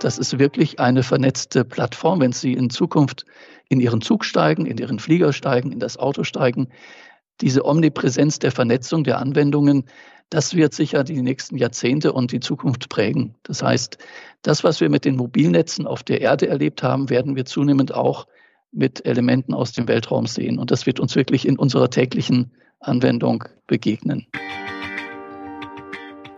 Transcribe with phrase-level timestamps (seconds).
[0.00, 2.20] Das ist wirklich eine vernetzte Plattform.
[2.20, 3.24] Wenn Sie in Zukunft
[3.68, 6.68] in Ihren Zug steigen, in Ihren Flieger steigen, in das Auto steigen,
[7.40, 9.84] diese Omnipräsenz der Vernetzung der Anwendungen,
[10.30, 13.34] das wird sicher die nächsten Jahrzehnte und die Zukunft prägen.
[13.42, 13.98] Das heißt,
[14.42, 18.28] das, was wir mit den Mobilnetzen auf der Erde erlebt haben, werden wir zunehmend auch
[18.70, 20.58] mit Elementen aus dem Weltraum sehen.
[20.58, 24.26] Und das wird uns wirklich in unserer täglichen Anwendung begegnen.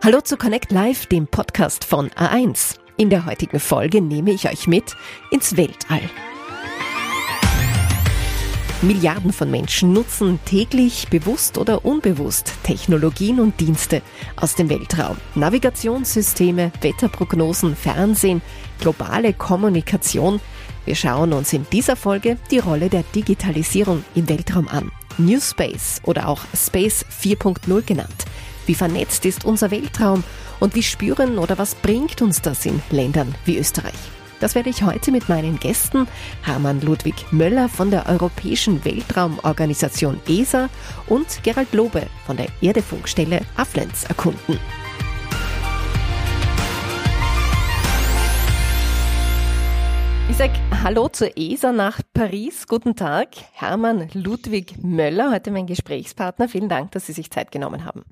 [0.02, 2.79] Hallo zu Connect Live, dem Podcast von A1.
[3.00, 4.94] In der heutigen Folge nehme ich euch mit
[5.30, 6.02] ins Weltall.
[8.82, 14.02] Milliarden von Menschen nutzen täglich, bewusst oder unbewusst, Technologien und Dienste
[14.36, 15.16] aus dem Weltraum.
[15.34, 18.42] Navigationssysteme, Wetterprognosen, Fernsehen,
[18.80, 20.38] globale Kommunikation.
[20.84, 24.92] Wir schauen uns in dieser Folge die Rolle der Digitalisierung im Weltraum an.
[25.16, 28.26] New Space oder auch Space 4.0 genannt.
[28.66, 30.22] Wie vernetzt ist unser Weltraum
[30.60, 33.94] und wie spüren oder was bringt uns das in Ländern wie Österreich?
[34.40, 36.08] Das werde ich heute mit meinen Gästen
[36.42, 40.70] Hermann Ludwig Möller von der Europäischen Weltraumorganisation ESA
[41.08, 44.58] und Gerald Lobe von der Erdefunkstelle Aflenz erkunden.
[50.30, 50.52] Ich sage
[50.82, 52.66] Hallo zur ESA nach Paris.
[52.66, 56.48] Guten Tag, Hermann Ludwig Möller, heute mein Gesprächspartner.
[56.48, 58.04] Vielen Dank, dass Sie sich Zeit genommen haben.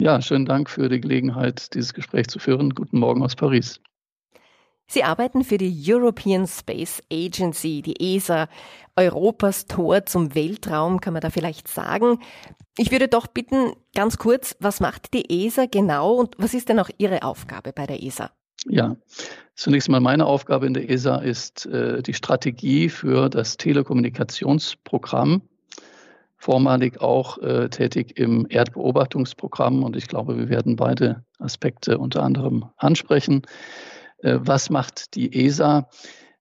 [0.00, 2.70] Ja, schönen Dank für die Gelegenheit, dieses Gespräch zu führen.
[2.70, 3.80] Guten Morgen aus Paris.
[4.86, 8.48] Sie arbeiten für die European Space Agency, die ESA,
[8.96, 12.18] Europas Tor zum Weltraum, kann man da vielleicht sagen.
[12.76, 16.80] Ich würde doch bitten, ganz kurz, was macht die ESA genau und was ist denn
[16.80, 18.30] auch Ihre Aufgabe bei der ESA?
[18.66, 18.96] Ja,
[19.54, 25.42] zunächst mal meine Aufgabe in der ESA ist äh, die Strategie für das Telekommunikationsprogramm,
[26.44, 32.66] vormalig auch äh, tätig im Erdbeobachtungsprogramm und ich glaube, wir werden beide Aspekte unter anderem
[32.76, 33.42] ansprechen.
[34.18, 35.88] Äh, was macht die ESA?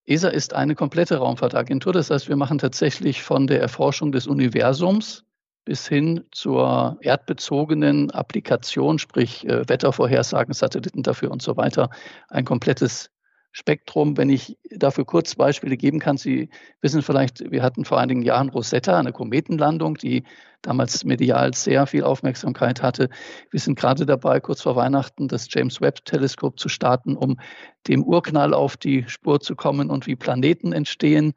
[0.05, 1.93] ESA ist eine komplette Raumfahrtagentur.
[1.93, 5.23] Das heißt, wir machen tatsächlich von der Erforschung des Universums
[5.63, 11.89] bis hin zur erdbezogenen Applikation, sprich äh, Wettervorhersagen, Satelliten dafür und so weiter,
[12.27, 13.09] ein komplettes
[13.53, 14.17] Spektrum.
[14.17, 16.49] Wenn ich dafür kurz Beispiele geben kann, Sie
[16.81, 20.23] wissen vielleicht, wir hatten vor einigen Jahren Rosetta, eine Kometenlandung, die
[20.63, 23.09] damals medial sehr viel Aufmerksamkeit hatte.
[23.51, 27.39] Wir sind gerade dabei, kurz vor Weihnachten das James Webb-Teleskop zu starten, um
[27.87, 31.33] dem Urknall auf die Spur zu kommen und wie Planeten entstehen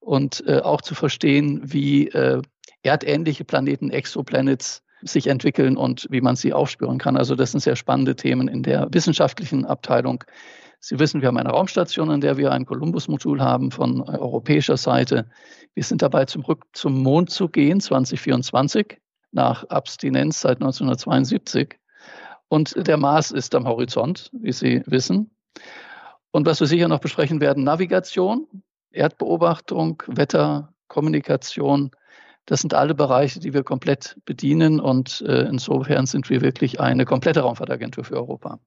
[0.00, 2.42] und äh, auch zu verstehen, wie äh,
[2.82, 7.16] erdähnliche Planeten, Exoplanets, sich entwickeln und wie man sie aufspüren kann.
[7.16, 10.22] Also das sind sehr spannende Themen in der wissenschaftlichen Abteilung
[10.84, 15.30] Sie wissen, wir haben eine Raumstation, in der wir ein Columbus-Modul haben von europäischer Seite.
[15.74, 19.00] Wir sind dabei, zurück zum Mond zu gehen, 2024,
[19.30, 21.78] nach Abstinenz seit 1972.
[22.48, 25.30] Und der Mars ist am Horizont, wie Sie wissen.
[26.32, 28.48] Und was wir sicher noch besprechen werden, Navigation,
[28.90, 31.92] Erdbeobachtung, Wetter, Kommunikation.
[32.46, 34.80] Das sind alle Bereiche, die wir komplett bedienen.
[34.80, 38.58] Und äh, insofern sind wir wirklich eine komplette Raumfahrtagentur für Europa.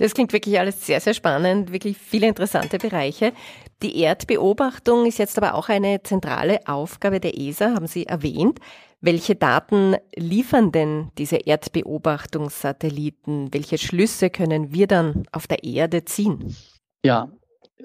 [0.00, 3.34] Das klingt wirklich alles sehr, sehr spannend, wirklich viele interessante Bereiche.
[3.82, 8.60] Die Erdbeobachtung ist jetzt aber auch eine zentrale Aufgabe der ESA, haben Sie erwähnt.
[9.02, 13.52] Welche Daten liefern denn diese Erdbeobachtungssatelliten?
[13.52, 16.56] Welche Schlüsse können wir dann auf der Erde ziehen?
[17.04, 17.30] Ja,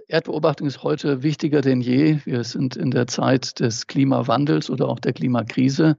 [0.08, 2.20] Erdbeobachtung ist heute wichtiger denn je.
[2.24, 5.98] Wir sind in der Zeit des Klimawandels oder auch der Klimakrise.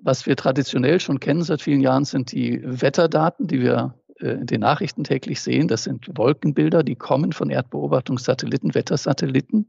[0.00, 4.60] Was wir traditionell schon kennen seit vielen Jahren, sind die Wetterdaten, die wir in den
[4.60, 5.68] Nachrichten täglich sehen.
[5.68, 9.68] Das sind Wolkenbilder, die kommen von Erdbeobachtungssatelliten, Wettersatelliten.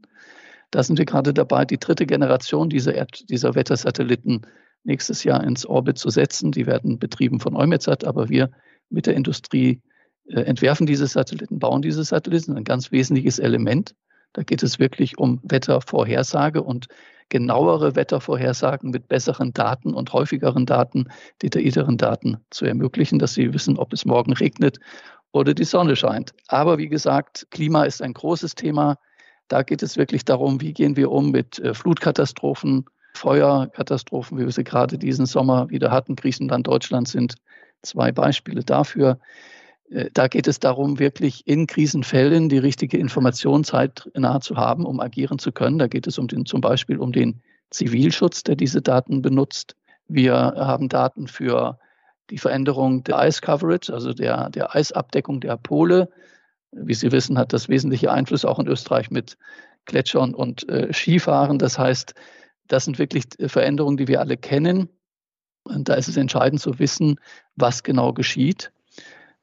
[0.70, 4.46] Da sind wir gerade dabei, die dritte Generation dieser, Erd dieser Wettersatelliten
[4.84, 6.52] nächstes Jahr ins Orbit zu setzen.
[6.52, 8.50] Die werden betrieben von EUMETSAT, aber wir
[8.90, 9.82] mit der Industrie
[10.28, 12.56] äh, entwerfen diese Satelliten, bauen diese Satelliten.
[12.56, 13.94] Ein ganz wesentliches Element.
[14.32, 16.86] Da geht es wirklich um Wettervorhersage und
[17.28, 21.08] genauere Wettervorhersagen mit besseren Daten und häufigeren Daten,
[21.42, 24.78] detaillierteren Daten zu ermöglichen, dass Sie wissen, ob es morgen regnet
[25.32, 26.32] oder die Sonne scheint.
[26.48, 28.96] Aber wie gesagt, Klima ist ein großes Thema.
[29.48, 34.52] Da geht es wirklich darum, wie gehen wir um mit äh, Flutkatastrophen, Feuerkatastrophen, wie wir
[34.52, 36.16] sie gerade diesen Sommer wieder hatten.
[36.16, 37.34] Griechenland, Deutschland sind
[37.82, 39.18] zwei Beispiele dafür.
[39.90, 45.00] Äh, da geht es darum, wirklich in Krisenfällen die richtige Informationszeit nahe zu haben, um
[45.00, 45.78] agieren zu können.
[45.78, 47.40] Da geht es um den, zum Beispiel um den
[47.70, 49.76] Zivilschutz, der diese Daten benutzt.
[50.08, 51.78] Wir haben Daten für
[52.30, 56.10] die Veränderung der Ice Coverage, also der, der Eisabdeckung der Pole.
[56.72, 59.38] Wie Sie wissen, hat das wesentliche Einfluss auch in Österreich mit
[59.84, 61.58] Gletschern und äh, Skifahren.
[61.58, 62.14] Das heißt,
[62.66, 64.88] das sind wirklich Veränderungen, die wir alle kennen.
[65.64, 67.16] Und da ist es entscheidend zu wissen,
[67.56, 68.72] was genau geschieht.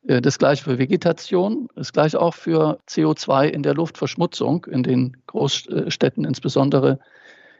[0.08, 5.18] Äh, das gleiche für Vegetation, das gleiche auch für CO2 in der Luftverschmutzung, in den
[5.28, 7.00] Großstädten insbesondere.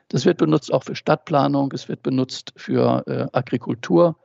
[0.10, 4.18] Das wird benutzt auch für Stadtplanung, es wird benutzt für äh, Agrikultur.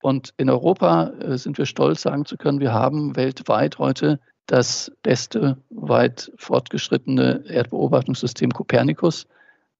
[0.00, 4.90] Und in Europa äh, sind wir stolz, sagen zu können, wir haben weltweit heute das
[5.02, 9.26] beste, weit fortgeschrittene Erdbeobachtungssystem Copernicus,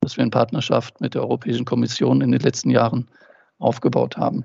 [0.01, 3.09] das wir in Partnerschaft mit der Europäischen Kommission in den letzten Jahren
[3.59, 4.45] aufgebaut haben.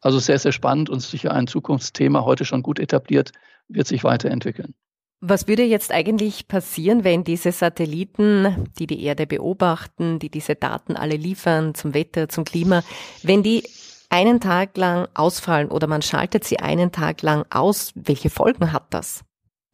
[0.00, 3.32] Also sehr, sehr spannend und sicher ein Zukunftsthema, heute schon gut etabliert,
[3.68, 4.74] wird sich weiterentwickeln.
[5.22, 10.96] Was würde jetzt eigentlich passieren, wenn diese Satelliten, die die Erde beobachten, die diese Daten
[10.96, 12.82] alle liefern zum Wetter, zum Klima,
[13.22, 13.62] wenn die
[14.08, 18.94] einen Tag lang ausfallen oder man schaltet sie einen Tag lang aus, welche Folgen hat
[18.94, 19.22] das?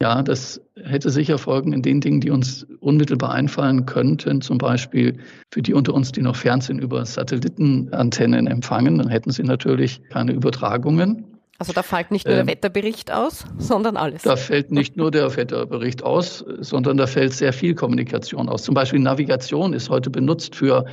[0.03, 4.43] Ja, das hätte sicher Folgen in den Dingen, die uns unmittelbar einfallen könnten.
[4.43, 5.19] Zum Beispiel
[5.51, 10.33] für die unter uns, die noch Fernsehen über Satellitenantennen empfangen, dann hätten sie natürlich keine
[10.33, 11.25] Übertragungen.
[11.59, 14.23] Also da fällt nicht nur ähm, der Wetterbericht aus, sondern alles.
[14.23, 18.65] Da fällt nicht nur der Wetterbericht aus, sondern da fällt sehr viel Kommunikation aus.
[18.65, 20.85] Zum Beispiel Navigation ist heute benutzt für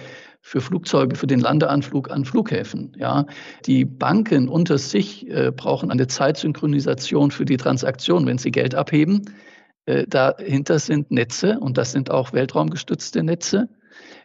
[0.45, 2.91] für Flugzeuge, für den Landeanflug an Flughäfen.
[2.99, 3.25] Ja,
[3.65, 9.33] die Banken unter sich äh, brauchen eine Zeitsynchronisation für die Transaktion, wenn sie Geld abheben.
[9.85, 13.69] Äh, dahinter sind Netze und das sind auch weltraumgestützte Netze.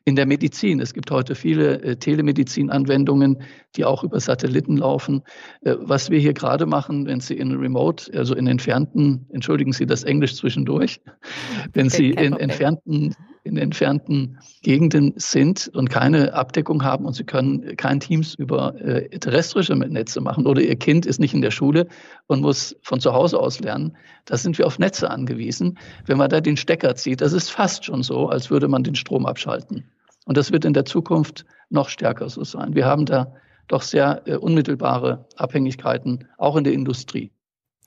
[0.04, 3.42] In der Medizin, es gibt heute viele äh, Telemedizin-Anwendungen,
[3.76, 5.22] die auch über Satelliten laufen.
[5.60, 9.86] Äh, was wir hier gerade machen, wenn Sie in Remote, also in entfernten, entschuldigen Sie
[9.86, 11.00] das Englisch zwischendurch,
[11.74, 17.76] wenn Sie in entfernten in entfernten Gegenden sind und keine Abdeckung haben und sie können
[17.76, 21.86] kein Teams über äh, terrestrische Netze machen oder ihr Kind ist nicht in der Schule
[22.26, 25.78] und muss von zu Hause aus lernen, da sind wir auf Netze angewiesen.
[26.06, 28.94] Wenn man da den Stecker zieht, das ist fast schon so, als würde man den
[28.94, 29.90] Strom abschalten.
[30.26, 32.74] Und das wird in der Zukunft noch stärker so sein.
[32.74, 33.32] Wir haben da
[33.68, 37.30] doch sehr äh, unmittelbare Abhängigkeiten, auch in der Industrie.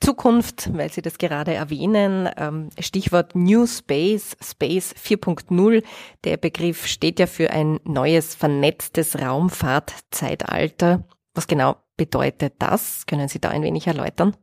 [0.01, 5.83] Zukunft, weil Sie das gerade erwähnen, ähm, Stichwort New Space, Space 4.0.
[6.24, 11.07] Der Begriff steht ja für ein neues vernetztes Raumfahrtzeitalter.
[11.33, 13.06] Was genau bedeutet das?
[13.06, 14.36] Können Sie da ein wenig erläutern?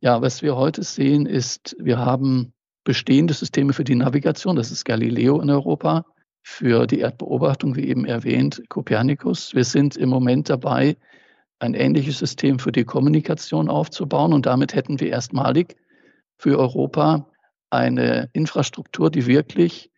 [0.00, 2.52] Ja, was wir heute sehen ist, wir haben
[2.84, 6.04] bestehende Systeme für die Navigation, das ist Galileo in Europa,
[6.42, 9.54] für die Erdbeobachtung, wie eben erwähnt, Copernicus.
[9.54, 10.96] Wir sind im Moment dabei,
[11.58, 14.32] ein ähnliches System für die Kommunikation aufzubauen.
[14.32, 15.76] Und damit hätten wir erstmalig
[16.38, 17.30] für Europa
[17.70, 19.90] eine Infrastruktur, die wirklich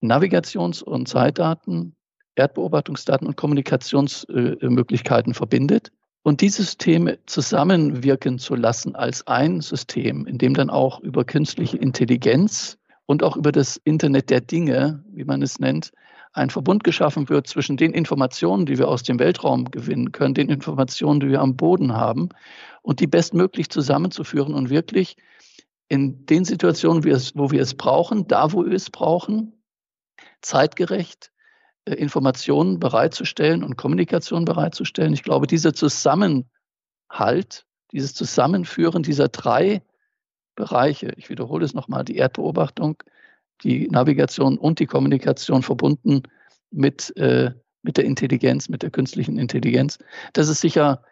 [0.00, 1.94] Navigations- und Zeitdaten,
[2.34, 5.92] Erdbeobachtungsdaten und Kommunikationsmöglichkeiten verbindet.
[6.22, 11.76] Und diese Systeme zusammenwirken zu lassen als ein System, in dem dann auch über künstliche
[11.78, 15.92] Intelligenz und auch über das Internet der Dinge, wie man es nennt,
[16.32, 20.48] ein Verbund geschaffen wird zwischen den Informationen, die wir aus dem Weltraum gewinnen können, den
[20.48, 22.30] Informationen, die wir am Boden haben
[22.80, 25.16] und die bestmöglich zusammenzuführen und wirklich
[25.88, 29.62] in den Situationen, wo wir es brauchen, da, wo wir es brauchen,
[30.40, 31.32] zeitgerecht
[31.84, 35.12] äh, Informationen bereitzustellen und Kommunikation bereitzustellen.
[35.12, 36.46] Ich glaube, dieser Zusammenhalt,
[37.92, 39.82] dieses Zusammenführen dieser drei
[40.54, 43.02] Bereiche, ich wiederhole es nochmal, die Erdbeobachtung,
[43.62, 46.22] die Navigation und die Kommunikation verbunden
[46.70, 47.52] mit, äh,
[47.82, 49.98] mit der Intelligenz, mit der künstlichen Intelligenz.
[50.32, 51.02] Das ist sicher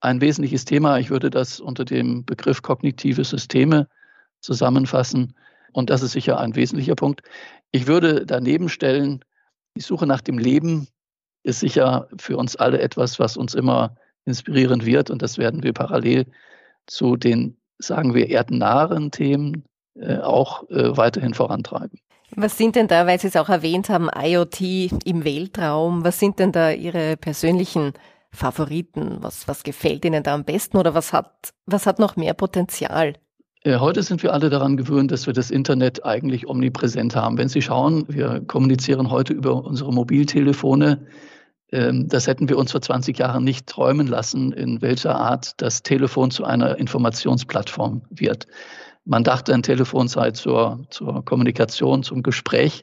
[0.00, 0.98] ein wesentliches Thema.
[0.98, 3.88] Ich würde das unter dem Begriff kognitive Systeme
[4.40, 5.34] zusammenfassen.
[5.72, 7.22] Und das ist sicher ein wesentlicher Punkt.
[7.72, 9.24] Ich würde daneben stellen,
[9.76, 10.88] die Suche nach dem Leben
[11.42, 15.10] ist sicher für uns alle etwas, was uns immer inspirieren wird.
[15.10, 16.26] Und das werden wir parallel
[16.86, 19.64] zu den, sagen wir, erdennahen Themen
[19.94, 21.98] äh, auch äh, weiterhin vorantreiben.
[22.34, 24.60] Was sind denn da, weil Sie es auch erwähnt haben, IoT
[25.04, 27.92] im Weltraum, was sind denn da Ihre persönlichen
[28.30, 29.18] Favoriten?
[29.20, 33.14] Was, was gefällt Ihnen da am besten oder was hat, was hat noch mehr Potenzial?
[33.62, 37.38] Äh, heute sind wir alle daran gewöhnt, dass wir das Internet eigentlich omnipräsent haben.
[37.38, 41.06] Wenn Sie schauen, wir kommunizieren heute über unsere Mobiltelefone.
[41.72, 45.82] Ähm, das hätten wir uns vor 20 Jahren nicht träumen lassen, in welcher Art das
[45.82, 48.46] Telefon zu einer Informationsplattform wird.
[49.04, 52.82] Man dachte, ein Telefon sei zur, zur Kommunikation, zum Gespräch.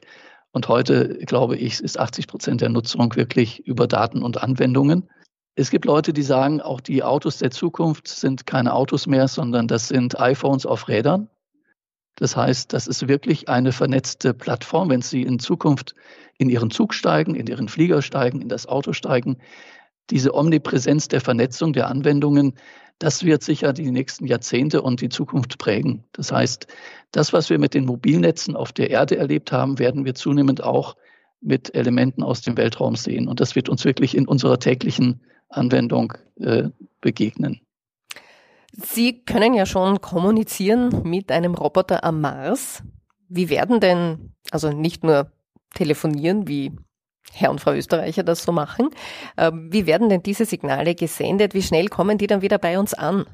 [0.52, 5.10] Und heute, glaube ich, ist 80 Prozent der Nutzung wirklich über Daten und Anwendungen.
[5.56, 9.68] Es gibt Leute, die sagen, auch die Autos der Zukunft sind keine Autos mehr, sondern
[9.68, 11.28] das sind iPhones auf Rädern.
[12.16, 14.90] Das heißt, das ist wirklich eine vernetzte Plattform.
[14.90, 15.94] Wenn Sie in Zukunft
[16.38, 19.38] in Ihren Zug steigen, in Ihren Flieger steigen, in das Auto steigen,
[20.10, 22.54] diese Omnipräsenz der Vernetzung der Anwendungen,
[22.98, 26.04] das wird sicher die nächsten Jahrzehnte und die Zukunft prägen.
[26.12, 26.68] Das heißt,
[27.10, 30.96] das, was wir mit den Mobilnetzen auf der Erde erlebt haben, werden wir zunehmend auch
[31.40, 33.28] mit Elementen aus dem Weltraum sehen.
[33.28, 36.68] Und das wird uns wirklich in unserer täglichen Anwendung äh,
[37.00, 37.60] begegnen.
[38.76, 42.82] Sie können ja schon kommunizieren mit einem Roboter am Mars.
[43.28, 45.30] Wie werden denn, also nicht nur
[45.74, 46.72] telefonieren, wie
[47.32, 48.90] Herr und Frau Österreicher das so machen,
[49.36, 51.54] äh, wie werden denn diese Signale gesendet?
[51.54, 53.24] Wie schnell kommen die dann wieder bei uns an?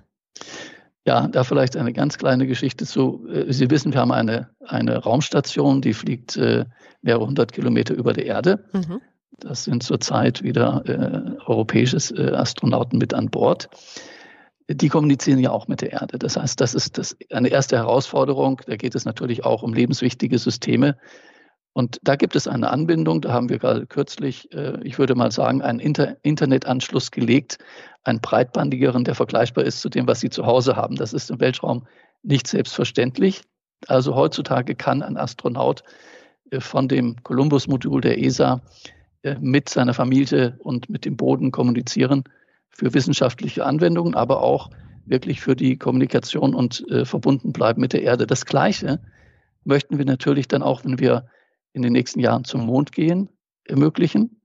[1.07, 3.27] Ja, da vielleicht eine ganz kleine Geschichte zu.
[3.29, 6.67] Äh, Sie wissen, wir haben eine, eine Raumstation, die fliegt äh,
[7.03, 8.65] mehrere hundert Kilometer über der Erde.
[8.73, 9.01] Mhm.
[9.39, 13.71] Das sind zurzeit wieder äh, europäische äh, Astronauten mit an Bord.
[14.73, 16.17] Die kommunizieren ja auch mit der Erde.
[16.19, 18.61] Das heißt, das ist das eine erste Herausforderung.
[18.67, 20.97] Da geht es natürlich auch um lebenswichtige Systeme.
[21.73, 23.21] Und da gibt es eine Anbindung.
[23.21, 27.59] Da haben wir gerade kürzlich, äh, ich würde mal sagen, einen Inter Internetanschluss gelegt,
[28.05, 30.95] einen breitbandigeren, der vergleichbar ist zu dem, was Sie zu Hause haben.
[30.95, 31.87] Das ist im Weltraum
[32.23, 33.43] nicht selbstverständlich.
[33.89, 35.83] Also heutzutage kann ein Astronaut
[36.51, 38.61] äh, von dem Columbus-Modul der ESA
[39.23, 42.23] äh, mit seiner Familie und mit dem Boden kommunizieren
[42.81, 44.71] für wissenschaftliche Anwendungen, aber auch
[45.05, 48.27] wirklich für die Kommunikation und äh, verbunden bleiben mit der Erde.
[48.27, 49.01] Das Gleiche
[49.65, 51.27] möchten wir natürlich dann auch, wenn wir
[51.75, 53.29] in den nächsten Jahren zum Mond gehen,
[53.65, 54.41] ermöglichen.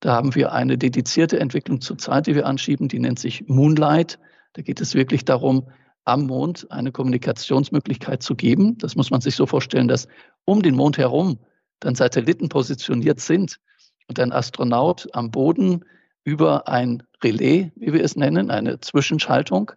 [0.00, 4.18] Da haben wir eine dedizierte Entwicklung zurzeit, die wir anschieben, die nennt sich Moonlight.
[4.54, 5.68] Da geht es wirklich darum,
[6.06, 8.78] am Mond eine Kommunikationsmöglichkeit zu geben.
[8.78, 10.08] Das muss man sich so vorstellen, dass
[10.46, 11.38] um den Mond herum
[11.80, 13.60] dann Satelliten positioniert sind
[14.08, 15.84] und ein Astronaut am Boden
[16.24, 19.72] über ein Relais, wie wir es nennen, eine Zwischenschaltung,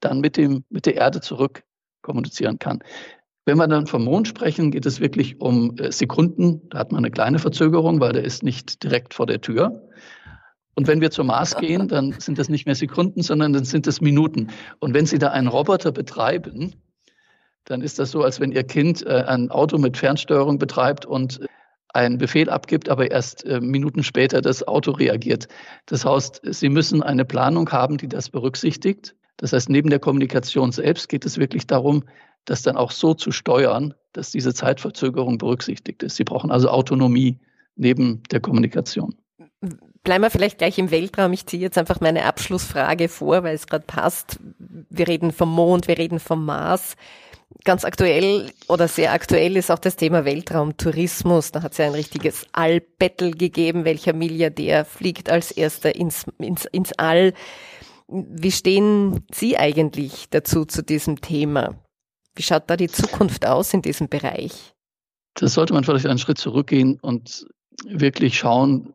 [0.00, 1.62] dann mit, dem, mit der Erde zurück
[2.02, 2.80] kommunizieren kann.
[3.44, 6.68] Wenn wir dann vom Mond sprechen, geht es wirklich um äh, Sekunden.
[6.68, 9.88] Da hat man eine kleine Verzögerung, weil der ist nicht direkt vor der Tür.
[10.74, 13.86] Und wenn wir zum Mars gehen, dann sind das nicht mehr Sekunden, sondern dann sind
[13.86, 14.48] es Minuten.
[14.78, 16.74] Und wenn Sie da einen Roboter betreiben,
[17.64, 21.40] dann ist das so, als wenn Ihr Kind äh, ein Auto mit Fernsteuerung betreibt und
[21.92, 25.48] einen Befehl abgibt, aber erst äh, Minuten später das Auto reagiert.
[25.86, 29.14] Das heißt, Sie müssen eine Planung haben, die das berücksichtigt.
[29.36, 32.04] Das heißt, neben der Kommunikation selbst geht es wirklich darum,
[32.44, 36.16] das dann auch so zu steuern, dass diese Zeitverzögerung berücksichtigt ist.
[36.16, 37.38] Sie brauchen also Autonomie
[37.76, 39.14] neben der Kommunikation.
[40.04, 41.32] Bleiben wir vielleicht gleich im Weltraum.
[41.32, 44.38] Ich ziehe jetzt einfach meine Abschlussfrage vor, weil es gerade passt.
[44.90, 46.96] Wir reden vom Mond, wir reden vom Mars
[47.64, 51.52] ganz aktuell oder sehr aktuell ist auch das Thema Weltraumtourismus.
[51.52, 53.84] Da hat es ja ein richtiges All-Battle gegeben.
[53.84, 57.32] Welcher Milliardär fliegt als erster ins, ins, ins All?
[58.08, 61.74] Wie stehen Sie eigentlich dazu zu diesem Thema?
[62.34, 64.74] Wie schaut da die Zukunft aus in diesem Bereich?
[65.34, 67.46] Das sollte man vielleicht einen Schritt zurückgehen und
[67.84, 68.94] wirklich schauen,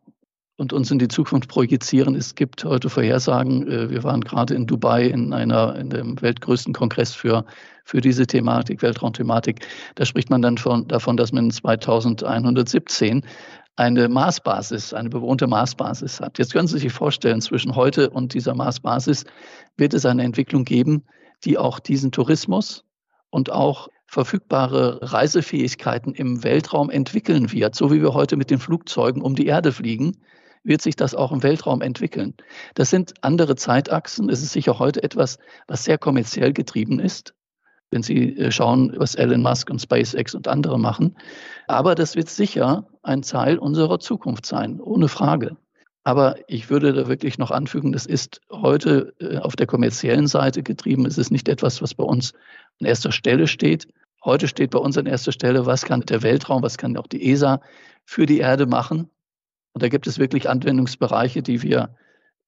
[0.58, 2.16] und uns in die Zukunft projizieren.
[2.16, 3.66] Es gibt heute Vorhersagen.
[3.68, 7.44] Äh, wir waren gerade in Dubai in einer, in dem weltgrößten Kongress für,
[7.84, 9.64] für diese Thematik, Weltraumthematik.
[9.94, 13.22] Da spricht man dann von, davon, dass man 2117
[13.76, 16.38] eine Marsbasis, eine bewohnte Marsbasis hat.
[16.38, 19.24] Jetzt können Sie sich vorstellen, zwischen heute und dieser Marsbasis
[19.76, 21.04] wird es eine Entwicklung geben,
[21.44, 22.84] die auch diesen Tourismus
[23.30, 29.22] und auch verfügbare Reisefähigkeiten im Weltraum entwickeln wird, so wie wir heute mit den Flugzeugen
[29.22, 30.16] um die Erde fliegen
[30.68, 32.34] wird sich das auch im Weltraum entwickeln.
[32.74, 34.28] Das sind andere Zeitachsen.
[34.28, 37.34] Es ist sicher heute etwas, was sehr kommerziell getrieben ist.
[37.90, 41.16] Wenn Sie äh, schauen, was Elon Musk und SpaceX und andere machen.
[41.66, 45.56] Aber das wird sicher ein Teil unserer Zukunft sein, ohne Frage.
[46.04, 50.62] Aber ich würde da wirklich noch anfügen, das ist heute äh, auf der kommerziellen Seite
[50.62, 51.06] getrieben.
[51.06, 52.34] Es ist nicht etwas, was bei uns
[52.80, 53.88] an erster Stelle steht.
[54.22, 57.30] Heute steht bei uns an erster Stelle, was kann der Weltraum, was kann auch die
[57.30, 57.60] ESA
[58.04, 59.10] für die Erde machen.
[59.72, 61.94] Und da gibt es wirklich Anwendungsbereiche, die wir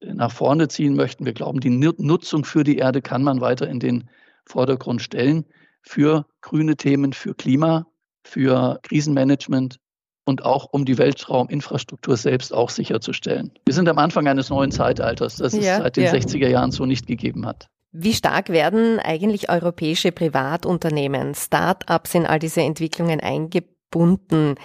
[0.01, 1.25] äh, nach vorne ziehen möchten.
[1.25, 4.09] Wir glauben, die Nutzung für die Erde kann man weiter in den
[4.45, 5.45] Vordergrund stellen
[5.81, 7.87] für grüne Themen, für Klima,
[8.23, 9.79] für Krisenmanagement
[10.25, 13.51] und auch um die Weltrauminfrastruktur selbst auch sicherzustellen.
[13.65, 16.13] Wir sind am Anfang eines neuen Zeitalters, das es ja, seit den ja.
[16.13, 17.67] 60er Jahren so nicht gegeben hat.
[17.91, 24.55] Wie stark werden eigentlich europäische Privatunternehmen, Start-ups in all diese Entwicklungen eingebunden?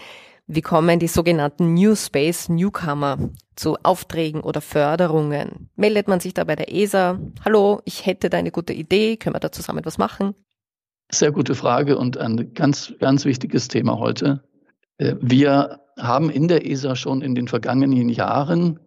[0.49, 3.19] Wie kommen die sogenannten New Space Newcomer
[3.57, 5.71] zu Aufträgen oder Förderungen?
[5.75, 7.19] Meldet man sich da bei der ESA?
[7.45, 10.37] Hallo, ich hätte da eine gute Idee, können wir da zusammen was machen?
[11.11, 14.45] Sehr gute Frage und ein ganz, ganz wichtiges Thema heute.
[14.99, 18.79] Äh, wir haben in der ESA schon in den vergangenen Jahren,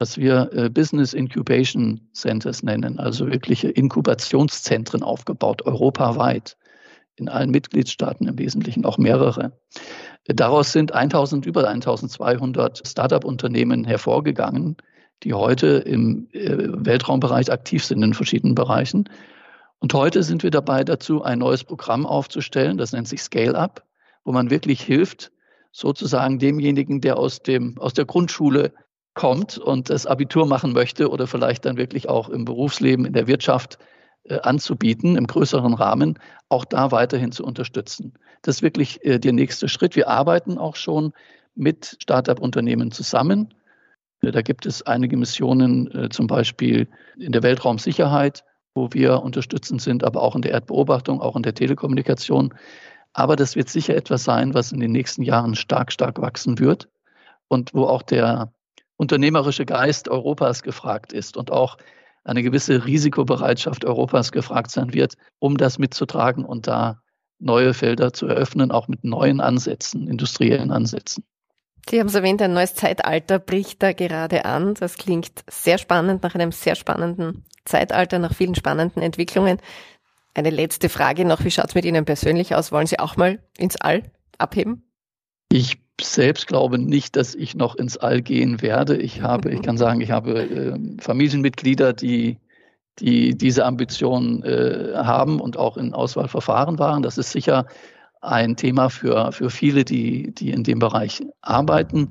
[0.00, 6.56] was wir äh, Business Incubation Centers nennen, also wirkliche Inkubationszentren aufgebaut, europaweit,
[7.14, 9.58] in allen Mitgliedstaaten im Wesentlichen, auch mehrere.
[10.28, 14.76] Daraus sind 1000, über 1200 Startup-Unternehmen hervorgegangen,
[15.22, 19.08] die heute im äh, Weltraumbereich aktiv sind in verschiedenen Bereichen.
[19.78, 23.84] Und heute sind wir dabei dazu, ein neues Programm aufzustellen, das nennt sich Scale Up,
[24.24, 25.30] wo man wirklich hilft,
[25.70, 28.72] sozusagen demjenigen, der aus, dem, aus der Grundschule
[29.14, 33.26] kommt und das Abitur machen möchte oder vielleicht dann wirklich auch im Berufsleben, in der
[33.26, 33.78] Wirtschaft
[34.42, 36.18] anzubieten im größeren Rahmen,
[36.48, 38.14] auch da weiterhin zu unterstützen.
[38.42, 39.96] Das ist wirklich äh, der nächste Schritt.
[39.96, 41.12] Wir arbeiten auch schon
[41.54, 43.54] mit Start-up-Unternehmen zusammen.
[44.22, 50.04] Äh, da gibt es einige Missionen, zum Beispiel in der Weltraumsicherheit, wo wir unterstützend sind,
[50.04, 52.54] aber auch in der Erdbeobachtung, auch in der Telekommunikation.
[53.12, 56.88] Aber das wird sicher etwas sein, was in den nächsten Jahren stark, stark wachsen wird
[57.48, 58.52] und wo auch der
[58.96, 61.78] unternehmerische Geist Europas gefragt ist und auch
[62.26, 67.00] eine gewisse Risikobereitschaft Europas gefragt sein wird, um das mitzutragen und da
[67.38, 71.24] neue Felder zu eröffnen, auch mit neuen Ansätzen, industriellen Ansätzen.
[71.88, 74.74] Sie haben es erwähnt, ein neues Zeitalter bricht da gerade an.
[74.74, 79.58] Das klingt sehr spannend nach einem sehr spannenden Zeitalter, nach vielen spannenden Entwicklungen.
[80.34, 82.72] Eine letzte Frage noch, wie schaut es mit Ihnen persönlich aus?
[82.72, 84.02] Wollen Sie auch mal ins All
[84.36, 84.90] abheben?
[85.48, 88.96] Ich selbst glaube nicht, dass ich noch ins All gehen werde.
[88.96, 92.38] Ich habe, ich kann sagen, ich habe äh, Familienmitglieder, die,
[92.98, 97.02] die diese Ambition äh, haben und auch in Auswahlverfahren waren.
[97.02, 97.66] Das ist sicher
[98.20, 102.10] ein Thema für, für viele, die, die in dem Bereich arbeiten.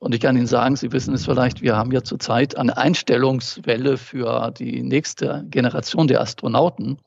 [0.00, 3.96] Und ich kann Ihnen sagen, Sie wissen es vielleicht, wir haben ja zurzeit eine Einstellungswelle
[3.96, 6.98] für die nächste Generation der Astronauten.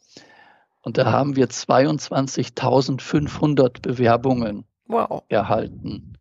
[0.82, 5.24] Und da haben wir 22.500 Bewerbungen wow.
[5.30, 6.14] erhalten.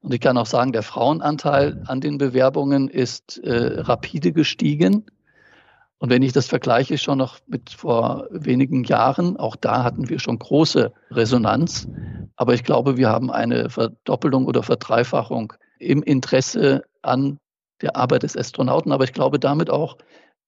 [0.00, 5.06] Und ich kann auch sagen, der Frauenanteil an den Bewerbungen ist äh, rapide gestiegen.
[5.98, 10.20] Und wenn ich das vergleiche schon noch mit vor wenigen Jahren, auch da hatten wir
[10.20, 11.88] schon große Resonanz.
[12.36, 17.38] Aber ich glaube, wir haben eine Verdoppelung oder Verdreifachung im Interesse an
[17.80, 18.92] der Arbeit des Astronauten.
[18.92, 19.96] Aber ich glaube damit auch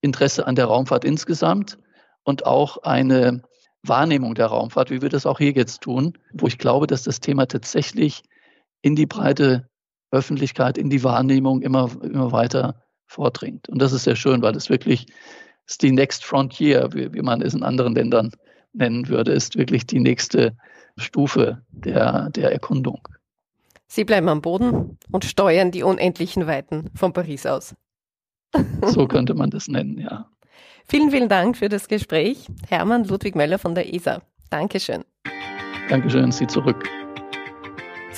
[0.01, 1.77] Interesse an der Raumfahrt insgesamt
[2.23, 3.41] und auch eine
[3.83, 7.19] Wahrnehmung der Raumfahrt, wie wir das auch hier jetzt tun, wo ich glaube, dass das
[7.19, 8.23] Thema tatsächlich
[8.81, 9.69] in die breite
[10.11, 13.69] Öffentlichkeit, in die Wahrnehmung immer, immer weiter vordringt.
[13.69, 15.07] Und das ist sehr schön, weil es wirklich
[15.65, 18.31] ist die Next Frontier, wie, wie man es in anderen Ländern
[18.73, 20.55] nennen würde, ist wirklich die nächste
[20.97, 23.07] Stufe der, der Erkundung.
[23.87, 27.75] Sie bleiben am Boden und steuern die unendlichen Weiten von Paris aus.
[28.83, 30.29] So könnte man das nennen, ja.
[30.87, 32.47] Vielen, vielen Dank für das Gespräch.
[32.67, 34.21] Hermann Ludwig Möller von der ESA.
[34.49, 35.03] Dankeschön.
[35.89, 36.87] Dankeschön, Sie zurück.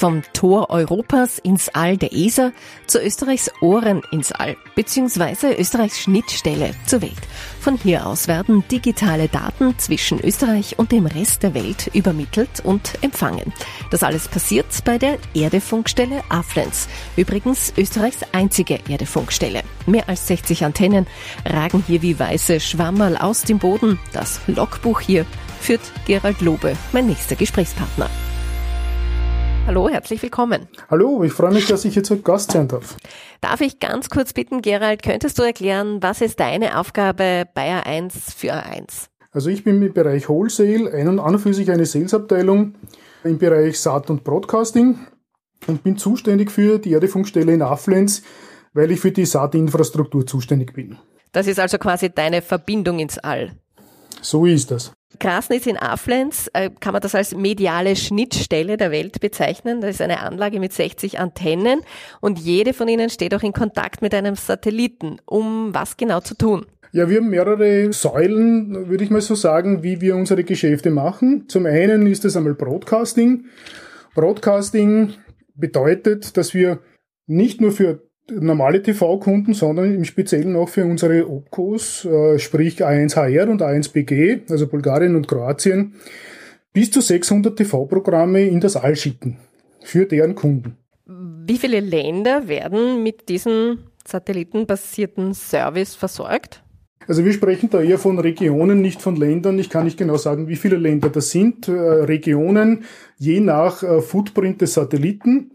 [0.01, 2.53] Vom Tor Europas ins All der ESA
[2.87, 7.21] zu Österreichs Ohren ins All, beziehungsweise Österreichs Schnittstelle zur Welt.
[7.59, 12.97] Von hier aus werden digitale Daten zwischen Österreich und dem Rest der Welt übermittelt und
[13.03, 13.53] empfangen.
[13.91, 16.87] Das alles passiert bei der Erdefunkstelle Aflens.
[17.15, 19.61] Übrigens Österreichs einzige Erdefunkstelle.
[19.85, 21.05] Mehr als 60 Antennen
[21.45, 23.99] ragen hier wie weiße Schwammerl aus dem Boden.
[24.13, 25.27] Das Logbuch hier
[25.59, 28.09] führt Gerald Lobe, mein nächster Gesprächspartner.
[29.67, 30.67] Hallo, herzlich willkommen.
[30.89, 32.97] Hallo, ich freue mich, dass ich jetzt Gast sein darf.
[33.41, 38.35] Darf ich ganz kurz bitten, Gerald, könntest du erklären, was ist deine Aufgabe bei A1
[38.35, 39.07] für A1?
[39.31, 42.73] Also ich bin im Bereich Wholesale, ein und an für sich eine Salesabteilung
[43.23, 44.99] im Bereich Saat- und Broadcasting
[45.67, 48.23] und bin zuständig für die Erdefunkstelle in Afflens,
[48.73, 50.97] weil ich für die Saatinfrastruktur zuständig bin.
[51.31, 53.51] Das ist also quasi deine Verbindung ins All.
[54.21, 54.91] So ist das.
[55.19, 59.81] Krasnitz in Aflens, äh, kann man das als mediale Schnittstelle der Welt bezeichnen.
[59.81, 61.81] Das ist eine Anlage mit 60 Antennen
[62.19, 65.17] und jede von ihnen steht auch in Kontakt mit einem Satelliten.
[65.25, 66.65] Um was genau zu tun?
[66.93, 71.47] Ja, wir haben mehrere Säulen, würde ich mal so sagen, wie wir unsere Geschäfte machen.
[71.47, 73.45] Zum einen ist es einmal Broadcasting.
[74.13, 75.13] Broadcasting
[75.55, 76.79] bedeutet, dass wir
[77.27, 83.49] nicht nur für normale TV-Kunden, sondern im Speziellen auch für unsere Opcos, äh, sprich A1HR
[83.49, 85.93] und A1BG, also Bulgarien und Kroatien,
[86.73, 89.37] bis zu 600 TV-Programme in das All schicken
[89.83, 90.77] für deren Kunden.
[91.05, 96.63] Wie viele Länder werden mit diesem satellitenbasierten Service versorgt?
[97.07, 99.57] Also wir sprechen da eher von Regionen, nicht von Ländern.
[99.59, 101.67] Ich kann nicht genau sagen, wie viele Länder das sind.
[101.67, 102.85] Äh, Regionen
[103.17, 105.51] je nach äh, Footprint des Satelliten.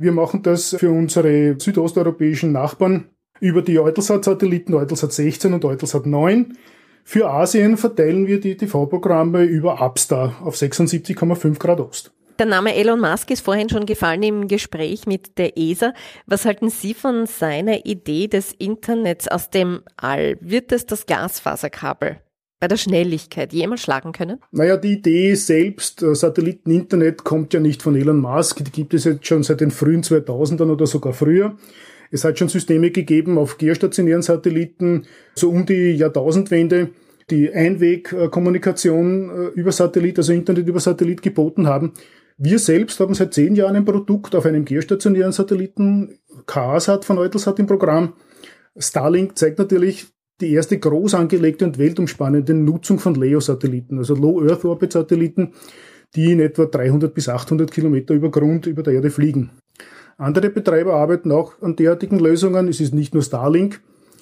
[0.00, 3.08] Wir machen das für unsere südosteuropäischen Nachbarn
[3.40, 6.56] über die Eutelsat-Satelliten Eutelsat 16 und Eutelsat 9.
[7.02, 12.12] Für Asien verteilen wir die TV-Programme über Upstar auf 76,5 Grad Ost.
[12.38, 15.92] Der Name Elon Musk ist vorhin schon gefallen im Gespräch mit der ESA.
[16.26, 20.38] Was halten Sie von seiner Idee des Internets aus dem All?
[20.40, 22.20] Wird es das Glasfaserkabel
[22.60, 24.40] bei der Schnelligkeit jemals schlagen können?
[24.50, 28.64] Naja, die Idee selbst, äh, Satelliteninternet, kommt ja nicht von Elon Musk.
[28.64, 31.56] Die gibt es jetzt schon seit den frühen 2000ern oder sogar früher.
[32.10, 36.90] Es hat schon Systeme gegeben auf geostationären Satelliten, so um die Jahrtausendwende,
[37.30, 41.92] die Einwegkommunikation äh, über Satellit, also Internet über Satellit geboten haben.
[42.38, 47.58] Wir selbst haben seit zehn Jahren ein Produkt auf einem geostationären Satelliten, KASAT von Eutelsat
[47.58, 48.14] im Programm.
[48.76, 50.06] Starlink zeigt natürlich
[50.40, 55.52] die erste groß angelegte und weltumspannende Nutzung von LEO-Satelliten, also Low Earth Orbit Satelliten,
[56.14, 59.50] die in etwa 300 bis 800 Kilometer über Grund über der Erde fliegen.
[60.16, 62.68] Andere Betreiber arbeiten auch an derartigen Lösungen.
[62.68, 63.80] Es ist nicht nur Starlink,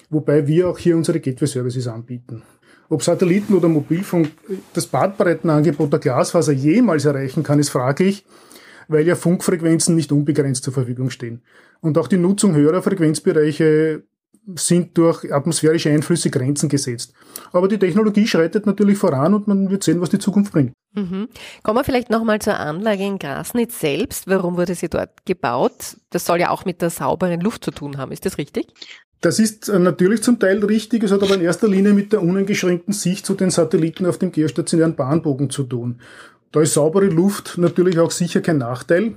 [0.09, 2.43] wobei wir auch hier unsere Gateway-Services anbieten.
[2.89, 4.29] Ob Satelliten oder Mobilfunk
[4.73, 8.25] das Bandbreitenangebot der Glasfaser jemals erreichen kann, ist fraglich,
[8.87, 11.41] weil ja Funkfrequenzen nicht unbegrenzt zur Verfügung stehen.
[11.81, 14.03] Und auch die Nutzung höherer Frequenzbereiche
[14.55, 17.13] sind durch atmosphärische Einflüsse Grenzen gesetzt.
[17.51, 20.73] Aber die Technologie schreitet natürlich voran und man wird sehen, was die Zukunft bringt.
[20.93, 21.27] Mhm.
[21.63, 24.27] Kommen wir vielleicht nochmal zur Anlage in Grasnitz selbst.
[24.27, 25.97] Warum wurde sie dort gebaut?
[26.09, 28.11] Das soll ja auch mit der sauberen Luft zu tun haben.
[28.11, 28.67] Ist das richtig?
[29.21, 32.21] Das ist äh, natürlich zum Teil richtig, es hat aber in erster Linie mit der
[32.21, 35.99] uneingeschränkten Sicht zu den Satelliten auf dem geostationären Bahnbogen zu tun.
[36.51, 39.15] Da ist saubere Luft natürlich auch sicher kein Nachteil.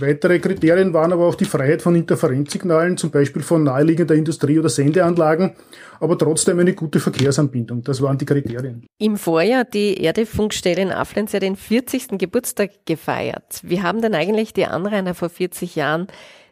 [0.00, 4.68] Weitere Kriterien waren aber auch die Freiheit von Interferenzsignalen, zum Beispiel von naheliegender Industrie- oder
[4.68, 5.54] Sendeanlagen,
[6.00, 7.82] aber trotzdem eine gute Verkehrsanbindung.
[7.82, 8.86] Das waren die Kriterien.
[8.98, 12.18] Im Vorjahr hat die Erdefunkstelle in Afflenz ja den 40.
[12.18, 13.60] Geburtstag gefeiert.
[13.62, 16.08] Wie haben denn eigentlich die Anrainer vor 40 Jahren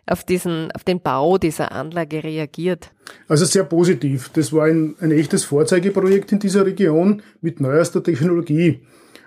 [0.06, 2.90] auf diesen, auf den Bau dieser Anlage reagiert?
[3.28, 4.30] Also sehr positiv.
[4.30, 8.80] Das war ein, ein echtes Vorzeigeprojekt in dieser Region mit neuester Technologie.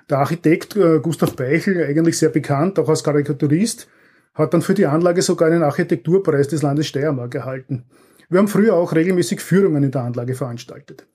[0.10, 3.88] Der Architekt äh, Gustav Beichel, eigentlich sehr bekannt, auch als Karikaturist,
[4.38, 7.86] hat dann für die Anlage sogar einen Architekturpreis des Landes Steiermark erhalten.
[8.30, 11.08] Wir haben früher auch regelmäßig Führungen in der Anlage veranstaltet.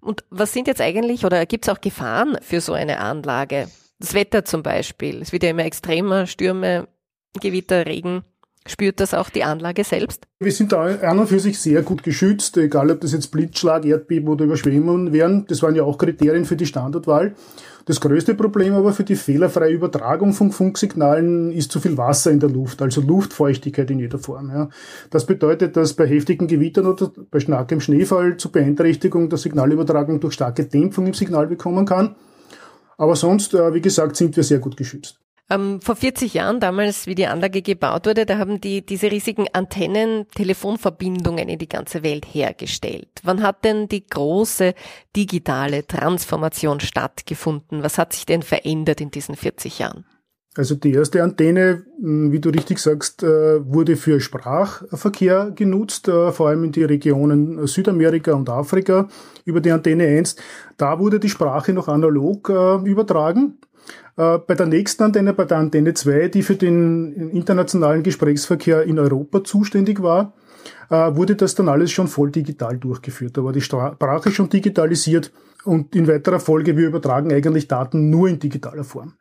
[0.00, 3.68] Und was sind jetzt eigentlich oder gibt es auch Gefahren für so eine Anlage?
[3.98, 5.22] Das Wetter zum Beispiel.
[5.22, 6.88] Es wird ja immer extremer, Stürme,
[7.40, 8.24] Gewitter, Regen.
[8.66, 10.26] Spürt das auch die Anlage selbst?
[10.38, 13.84] Wir sind da an und für sich sehr gut geschützt, egal ob das jetzt Blitzschlag,
[13.84, 15.46] Erdbeben oder Überschwemmungen wären.
[15.48, 17.34] Das waren ja auch Kriterien für die Standortwahl.
[17.86, 22.38] Das größte Problem aber für die fehlerfreie Übertragung von Funksignalen ist zu viel Wasser in
[22.38, 24.50] der Luft, also Luftfeuchtigkeit in jeder Form.
[24.50, 24.68] Ja.
[25.10, 30.34] Das bedeutet, dass bei heftigen Gewittern oder bei starkem Schneefall zu Beeinträchtigung der Signalübertragung durch
[30.34, 32.14] starke Dämpfung im Signal bekommen kann.
[32.96, 35.21] Aber sonst, äh, wie gesagt, sind wir sehr gut geschützt.
[35.52, 39.46] Ähm, vor 40 Jahren, damals, wie die Anlage gebaut wurde, da haben die diese riesigen
[39.52, 43.08] Antennen Telefonverbindungen in die ganze Welt hergestellt.
[43.22, 44.72] Wann hat denn die große
[45.14, 47.82] digitale Transformation stattgefunden?
[47.82, 50.06] Was hat sich denn verändert in diesen 40 Jahren?
[50.54, 53.26] Also die erste Antenne, wie du richtig sagst, äh,
[53.66, 59.08] wurde für Sprachverkehr genutzt, äh, vor allem in die Regionen Südamerika und Afrika
[59.46, 60.36] über die Antenne 1.
[60.76, 63.58] Da wurde die Sprache noch analog äh, übertragen.
[64.16, 68.98] Äh, bei der nächsten Antenne, bei der Antenne 2, die für den internationalen Gesprächsverkehr in
[68.98, 70.34] Europa zuständig war,
[70.90, 73.36] äh, wurde das dann alles schon voll digital durchgeführt.
[73.36, 75.32] Da war die Sprache schon digitalisiert
[75.64, 79.14] und in weiterer Folge, wir übertragen eigentlich Daten nur in digitaler Form.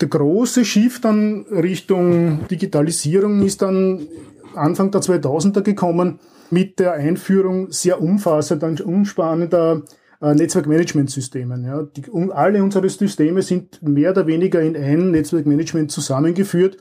[0.00, 4.06] Der große Shift dann Richtung Digitalisierung ist dann
[4.54, 6.18] Anfang der 2000er gekommen
[6.50, 9.82] mit der Einführung sehr umfassender und umspannender
[10.20, 11.64] äh, Netzwerkmanagementsystemen.
[11.64, 11.82] Ja.
[11.82, 16.76] Die, alle unsere Systeme sind mehr oder weniger in ein Netzwerkmanagement zusammengeführt,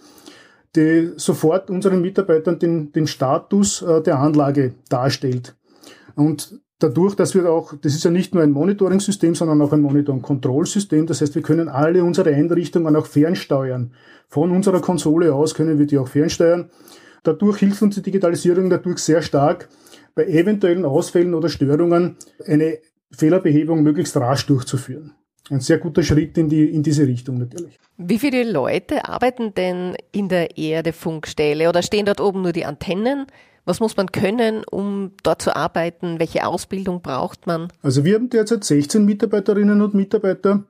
[0.75, 5.55] die sofort unseren Mitarbeitern den, den Status äh, der Anlage darstellt.
[6.15, 9.81] Und dadurch, dass wir auch, das ist ja nicht nur ein Monitoring-System, sondern auch ein
[9.81, 11.05] Monitor-und-Kontrollsystem.
[11.07, 13.93] Das heißt, wir können alle unsere Einrichtungen auch fernsteuern.
[14.27, 16.69] Von unserer Konsole aus können wir die auch fernsteuern.
[17.23, 19.67] Dadurch hilft uns die Digitalisierung dadurch sehr stark,
[20.15, 22.79] bei eventuellen Ausfällen oder Störungen eine
[23.11, 25.13] Fehlerbehebung möglichst rasch durchzuführen.
[25.49, 27.79] Ein sehr guter Schritt in, die, in diese Richtung natürlich.
[27.97, 33.25] Wie viele Leute arbeiten denn in der Erdefunkstelle oder stehen dort oben nur die Antennen?
[33.65, 36.19] Was muss man können, um dort zu arbeiten?
[36.19, 37.69] Welche Ausbildung braucht man?
[37.81, 40.63] Also wir haben derzeit 16 Mitarbeiterinnen und Mitarbeiter.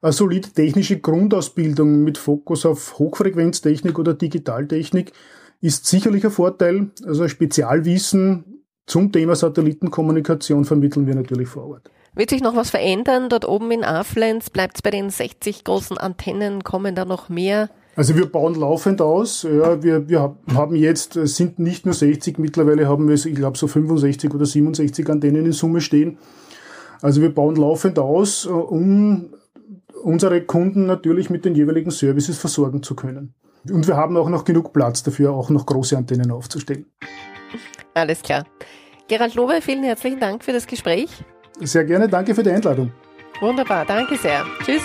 [0.00, 5.12] Eine solide technische Grundausbildung mit Fokus auf Hochfrequenztechnik oder Digitaltechnik
[5.60, 6.90] ist sicherlich ein Vorteil.
[7.04, 8.49] Also Spezialwissen
[8.90, 11.90] zum Thema Satellitenkommunikation vermitteln wir natürlich vor Ort.
[12.14, 14.50] Wird sich noch was verändern dort oben in Aflenz?
[14.50, 16.64] Bleibt es bei den 60 großen Antennen?
[16.64, 17.70] Kommen da noch mehr?
[17.94, 19.44] Also wir bauen laufend aus.
[19.44, 23.56] Ja, wir, wir haben jetzt, es sind nicht nur 60, mittlerweile haben wir, ich glaube,
[23.56, 26.18] so 65 oder 67 Antennen in Summe stehen.
[27.00, 29.34] Also wir bauen laufend aus, um
[30.02, 33.34] unsere Kunden natürlich mit den jeweiligen Services versorgen zu können.
[33.70, 36.86] Und wir haben auch noch genug Platz dafür, auch noch große Antennen aufzustellen.
[37.94, 38.44] Alles klar.
[39.10, 41.10] Gerald Lowe, vielen herzlichen Dank für das Gespräch.
[41.58, 42.92] Sehr gerne, danke für die Einladung.
[43.40, 44.46] Wunderbar, danke sehr.
[44.64, 44.82] Tschüss.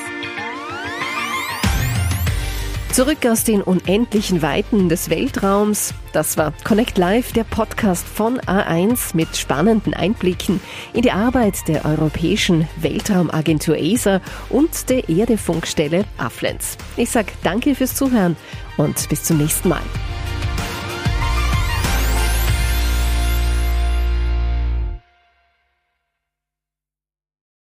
[2.91, 5.93] Zurück aus den unendlichen Weiten des Weltraums.
[6.11, 10.59] Das war Connect Live, der Podcast von A1 mit spannenden Einblicken
[10.93, 16.77] in die Arbeit der Europäischen Weltraumagentur ESA und der Erdefunkstelle Aflenz.
[16.97, 18.35] Ich sage danke fürs Zuhören
[18.77, 19.83] und bis zum nächsten Mal.